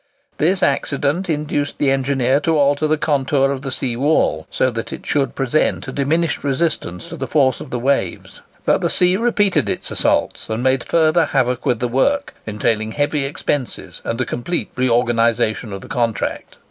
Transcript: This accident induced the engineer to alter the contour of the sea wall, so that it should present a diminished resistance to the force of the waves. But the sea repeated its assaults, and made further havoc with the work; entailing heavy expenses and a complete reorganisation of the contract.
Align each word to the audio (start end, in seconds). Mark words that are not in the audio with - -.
This 0.39 0.63
accident 0.63 1.29
induced 1.29 1.77
the 1.77 1.91
engineer 1.91 2.39
to 2.39 2.57
alter 2.57 2.87
the 2.87 2.97
contour 2.97 3.51
of 3.51 3.61
the 3.61 3.71
sea 3.71 3.95
wall, 3.95 4.47
so 4.49 4.71
that 4.71 4.91
it 4.91 5.05
should 5.05 5.35
present 5.35 5.87
a 5.87 5.91
diminished 5.91 6.43
resistance 6.43 7.09
to 7.09 7.17
the 7.17 7.27
force 7.27 7.61
of 7.61 7.69
the 7.69 7.77
waves. 7.77 8.41
But 8.65 8.81
the 8.81 8.89
sea 8.89 9.15
repeated 9.15 9.69
its 9.69 9.91
assaults, 9.91 10.49
and 10.49 10.63
made 10.63 10.83
further 10.83 11.25
havoc 11.25 11.67
with 11.67 11.77
the 11.79 11.87
work; 11.87 12.33
entailing 12.47 12.93
heavy 12.93 13.25
expenses 13.25 14.01
and 14.03 14.19
a 14.19 14.25
complete 14.25 14.71
reorganisation 14.75 15.71
of 15.71 15.81
the 15.81 15.87
contract. 15.87 16.57